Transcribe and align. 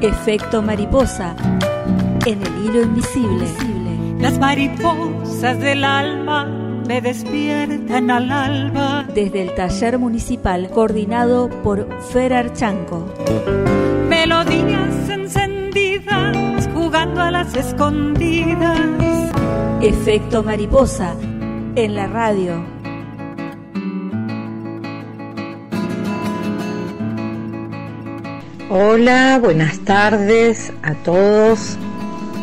Efecto 0.00 0.62
mariposa 0.62 1.36
en 2.24 2.40
el 2.40 2.64
hilo 2.64 2.82
invisible. 2.82 3.46
Las 4.18 4.38
mariposas 4.38 5.58
del 5.60 5.84
alma 5.84 6.46
me 6.88 7.02
despiertan 7.02 8.10
al 8.10 8.32
alba. 8.32 9.04
Desde 9.14 9.42
el 9.42 9.54
taller 9.54 9.98
municipal 9.98 10.70
coordinado 10.70 11.50
por 11.62 11.86
Fer 12.12 12.32
Archanco. 12.32 13.06
Melodías 14.08 15.08
encendidas 15.10 16.66
jugando 16.74 17.20
a 17.20 17.30
las 17.30 17.54
escondidas. 17.54 18.80
Efecto 19.82 20.42
mariposa 20.42 21.14
en 21.76 21.94
la 21.94 22.06
radio. 22.06 22.79
Hola, 28.72 29.40
buenas 29.42 29.80
tardes 29.80 30.72
a 30.84 30.94
todos, 30.94 31.76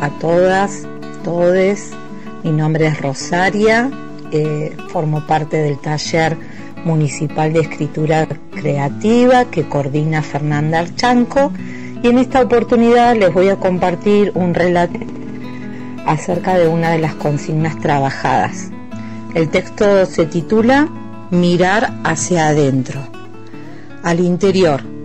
a 0.01 0.09
todas, 0.19 0.85
todes. 1.23 1.91
Mi 2.43 2.51
nombre 2.51 2.87
es 2.87 3.01
Rosaria, 3.01 3.89
eh, 4.33 4.75
formo 4.89 5.25
parte 5.25 5.55
del 5.55 5.79
taller 5.79 6.35
municipal 6.83 7.53
de 7.53 7.61
escritura 7.61 8.27
creativa 8.51 9.45
que 9.45 9.69
coordina 9.69 10.21
Fernanda 10.21 10.79
Archanco 10.79 11.53
y 12.03 12.09
en 12.09 12.17
esta 12.17 12.41
oportunidad 12.41 13.15
les 13.15 13.33
voy 13.33 13.47
a 13.47 13.55
compartir 13.55 14.33
un 14.35 14.53
relato 14.53 14.99
acerca 16.05 16.57
de 16.57 16.67
una 16.67 16.91
de 16.91 16.99
las 16.99 17.15
consignas 17.15 17.79
trabajadas. 17.79 18.69
El 19.33 19.47
texto 19.47 20.05
se 20.05 20.25
titula 20.25 20.89
Mirar 21.31 22.01
hacia 22.03 22.49
adentro, 22.49 22.99
al 24.03 24.19
interior. 24.19 24.96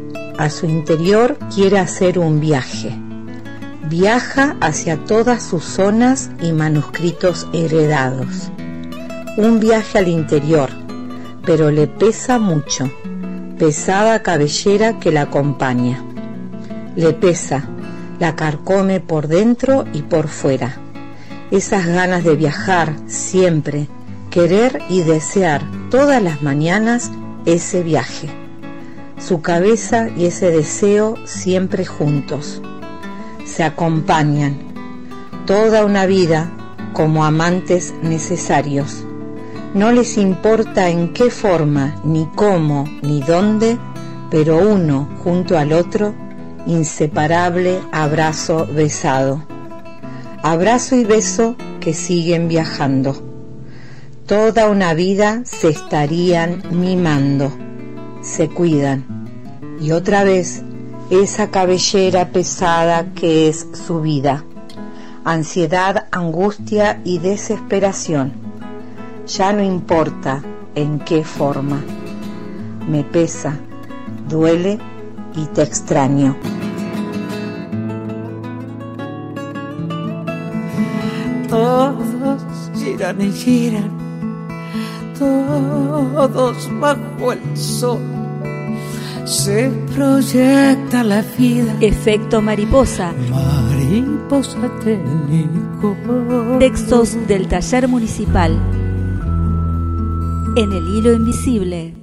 A 0.42 0.50
su 0.50 0.66
interior 0.66 1.38
quiere 1.54 1.78
hacer 1.78 2.18
un 2.18 2.40
viaje. 2.40 2.92
Viaja 3.88 4.56
hacia 4.60 4.96
todas 5.04 5.40
sus 5.40 5.62
zonas 5.62 6.32
y 6.42 6.50
manuscritos 6.50 7.46
heredados. 7.52 8.50
Un 9.36 9.60
viaje 9.60 9.98
al 9.98 10.08
interior, 10.08 10.70
pero 11.46 11.70
le 11.70 11.86
pesa 11.86 12.40
mucho. 12.40 12.90
Pesada 13.56 14.24
cabellera 14.24 14.98
que 14.98 15.12
la 15.12 15.22
acompaña. 15.22 16.02
Le 16.96 17.12
pesa, 17.12 17.68
la 18.18 18.34
carcome 18.34 18.98
por 18.98 19.28
dentro 19.28 19.84
y 19.92 20.02
por 20.02 20.26
fuera. 20.26 20.74
Esas 21.52 21.86
ganas 21.86 22.24
de 22.24 22.34
viajar 22.34 22.96
siempre, 23.06 23.86
querer 24.28 24.82
y 24.88 25.02
desear 25.02 25.62
todas 25.88 26.20
las 26.20 26.42
mañanas 26.42 27.12
ese 27.46 27.84
viaje. 27.84 28.41
Su 29.26 29.40
cabeza 29.40 30.08
y 30.16 30.26
ese 30.26 30.50
deseo 30.50 31.14
siempre 31.26 31.86
juntos. 31.86 32.60
Se 33.44 33.62
acompañan 33.62 34.58
toda 35.46 35.84
una 35.84 36.06
vida 36.06 36.50
como 36.92 37.24
amantes 37.24 37.94
necesarios. 38.02 39.04
No 39.74 39.92
les 39.92 40.18
importa 40.18 40.88
en 40.88 41.12
qué 41.12 41.30
forma, 41.30 41.94
ni 42.02 42.26
cómo, 42.34 42.84
ni 43.02 43.22
dónde, 43.22 43.78
pero 44.28 44.58
uno 44.58 45.08
junto 45.22 45.56
al 45.56 45.72
otro, 45.72 46.12
inseparable 46.66 47.78
abrazo 47.92 48.66
besado. 48.74 49.44
Abrazo 50.42 50.96
y 50.96 51.04
beso 51.04 51.54
que 51.80 51.94
siguen 51.94 52.48
viajando. 52.48 53.14
Toda 54.26 54.68
una 54.68 54.94
vida 54.94 55.42
se 55.44 55.68
estarían 55.68 56.64
mimando. 56.72 57.52
Se 58.22 58.48
cuidan. 58.48 59.04
Y 59.80 59.90
otra 59.90 60.24
vez 60.24 60.62
esa 61.10 61.50
cabellera 61.50 62.30
pesada 62.30 63.12
que 63.14 63.48
es 63.48 63.66
su 63.72 64.00
vida. 64.00 64.44
Ansiedad, 65.24 66.06
angustia 66.10 67.00
y 67.04 67.18
desesperación. 67.18 68.32
Ya 69.26 69.52
no 69.52 69.62
importa 69.62 70.42
en 70.74 71.00
qué 71.00 71.24
forma. 71.24 71.82
Me 72.88 73.04
pesa, 73.04 73.58
duele 74.28 74.78
y 75.34 75.44
te 75.46 75.62
extraño. 75.62 76.36
Todos 81.48 82.42
giran 82.74 83.20
y 83.20 83.30
giran, 83.30 83.90
todos 86.28 86.68
bajo 86.80 87.32
el 87.32 87.56
sol. 87.56 88.00
Se 89.24 89.70
proyecta 89.94 91.04
la 91.04 91.22
vida. 91.38 91.76
Efecto 91.80 92.42
mariposa. 92.42 93.12
Mariposa 93.30 94.70
técnico. 94.84 95.96
Textos 96.58 97.16
del 97.28 97.48
taller 97.48 97.88
municipal. 97.88 98.52
En 100.56 100.72
el 100.72 100.88
hilo 100.88 101.12
invisible. 101.12 102.01